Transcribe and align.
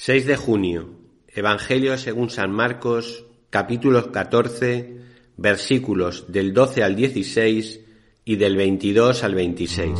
6 0.00 0.26
de 0.26 0.36
junio. 0.36 0.90
Evangelio 1.26 1.98
según 1.98 2.30
San 2.30 2.52
Marcos, 2.52 3.24
capítulo 3.50 4.12
14, 4.12 4.96
versículos 5.36 6.26
del 6.28 6.54
12 6.54 6.84
al 6.84 6.94
16 6.94 7.80
y 8.24 8.36
del 8.36 8.56
22 8.56 9.24
al 9.24 9.34
26. 9.34 9.90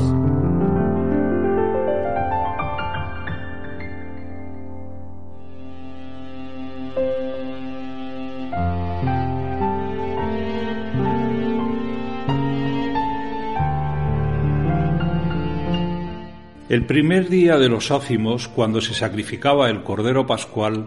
El 16.68 16.84
primer 16.84 17.30
día 17.30 17.56
de 17.56 17.70
los 17.70 17.90
ácimos, 17.90 18.46
cuando 18.46 18.82
se 18.82 18.92
sacrificaba 18.92 19.70
el 19.70 19.82
Cordero 19.82 20.27
Pascual, 20.27 20.86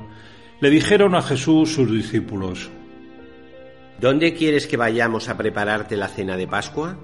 le 0.60 0.70
dijeron 0.70 1.16
a 1.16 1.24
Jesús 1.24 1.74
sus 1.74 1.92
discípulos, 1.92 2.70
¿Dónde 4.00 4.36
quieres 4.36 4.68
que 4.68 4.78
vayamos 4.78 5.28
a 5.28 5.38
prepararte 5.38 5.98
la 5.98 6.08
cena 6.08 6.38
de 6.38 6.48
Pascua? 6.48 6.98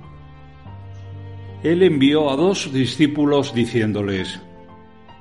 Él 1.64 1.82
envió 1.82 2.30
a 2.30 2.36
dos 2.36 2.72
discípulos 2.72 3.52
diciéndoles, 3.56 4.40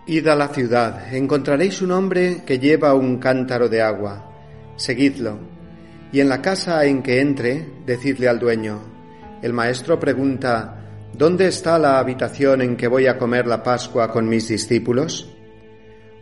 Id 0.06 0.28
a 0.28 0.36
la 0.36 0.48
ciudad, 0.48 1.14
encontraréis 1.14 1.80
un 1.80 1.92
hombre 1.92 2.42
que 2.44 2.58
lleva 2.58 2.92
un 2.92 3.16
cántaro 3.16 3.70
de 3.70 3.80
agua, 3.80 4.32
seguidlo, 4.76 5.38
y 6.12 6.20
en 6.20 6.28
la 6.28 6.42
casa 6.42 6.84
en 6.84 7.02
que 7.02 7.22
entre, 7.22 7.66
decidle 7.86 8.28
al 8.28 8.38
dueño, 8.38 8.82
el 9.41 9.54
maestro 9.54 9.98
pregunta, 9.98 10.85
¿Dónde 11.17 11.47
está 11.47 11.78
la 11.78 11.98
habitación 11.98 12.61
en 12.61 12.77
que 12.77 12.89
voy 12.89 13.06
a 13.06 13.17
comer 13.17 13.47
la 13.47 13.62
Pascua 13.62 14.12
con 14.12 14.28
mis 14.28 14.48
discípulos? 14.48 15.34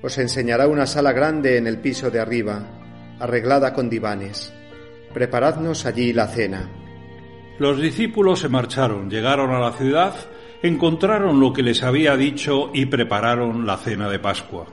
Os 0.01 0.19
enseñará 0.19 0.69
una 0.69 0.87
sala 0.87 1.13
grande 1.13 1.59
en 1.59 1.67
el 1.67 1.79
piso 1.79 2.13
de 2.13 2.21
arriba, 2.21 3.17
arreglada 3.19 3.73
con 3.73 3.91
divanes. 3.91 4.55
Preparadnos 5.13 5.85
allí 5.85 6.13
la 6.13 6.29
cena. 6.29 6.71
Los 7.59 7.83
discípulos 7.83 8.39
se 8.39 8.49
marcharon, 8.49 9.11
llegaron 9.11 9.51
a 9.51 9.59
la 9.59 9.73
ciudad, 9.73 10.15
encontraron 10.63 11.41
lo 11.41 11.53
que 11.53 11.65
les 11.65 11.83
había 11.83 12.17
dicho 12.17 12.71
y 12.73 12.87
prepararon 12.87 13.67
la 13.67 13.79
cena 13.79 14.09
de 14.09 14.21
Pascua. 14.21 14.67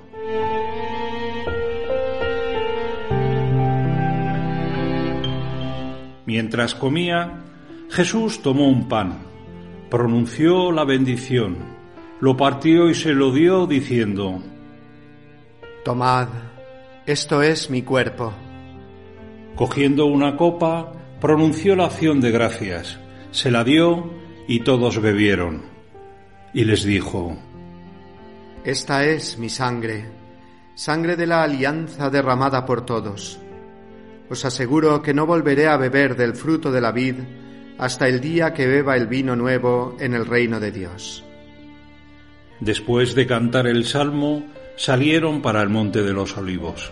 Mientras 6.27 6.75
comía, 6.75 7.41
Jesús 7.89 8.43
tomó 8.43 8.67
un 8.67 8.87
pan 8.87 9.30
pronunció 9.91 10.71
la 10.71 10.85
bendición, 10.85 11.57
lo 12.21 12.37
partió 12.37 12.89
y 12.89 12.95
se 12.95 13.11
lo 13.11 13.33
dio 13.33 13.67
diciendo, 13.67 14.41
Tomad, 15.83 16.29
esto 17.05 17.41
es 17.41 17.69
mi 17.69 17.81
cuerpo. 17.81 18.31
Cogiendo 19.57 20.05
una 20.05 20.37
copa, 20.37 20.93
pronunció 21.19 21.75
la 21.75 21.87
acción 21.87 22.21
de 22.21 22.31
gracias, 22.31 22.99
se 23.31 23.51
la 23.51 23.65
dio 23.65 24.09
y 24.47 24.61
todos 24.61 25.01
bebieron. 25.01 25.63
Y 26.53 26.63
les 26.63 26.85
dijo, 26.85 27.37
Esta 28.63 29.03
es 29.03 29.37
mi 29.37 29.49
sangre, 29.49 30.05
sangre 30.73 31.17
de 31.17 31.27
la 31.27 31.43
alianza 31.43 32.09
derramada 32.09 32.65
por 32.65 32.85
todos. 32.85 33.41
Os 34.29 34.45
aseguro 34.45 35.01
que 35.01 35.13
no 35.13 35.25
volveré 35.25 35.67
a 35.67 35.75
beber 35.75 36.15
del 36.15 36.33
fruto 36.33 36.71
de 36.71 36.79
la 36.79 36.93
vid 36.93 37.15
hasta 37.81 38.07
el 38.07 38.21
día 38.21 38.53
que 38.53 38.67
beba 38.67 38.95
el 38.95 39.07
vino 39.07 39.35
nuevo 39.35 39.97
en 39.99 40.13
el 40.13 40.27
reino 40.27 40.59
de 40.59 40.71
Dios. 40.71 41.23
Después 42.59 43.15
de 43.15 43.25
cantar 43.25 43.65
el 43.65 43.85
salmo, 43.85 44.45
salieron 44.75 45.41
para 45.41 45.63
el 45.63 45.69
monte 45.69 46.03
de 46.03 46.13
los 46.13 46.37
olivos. 46.37 46.91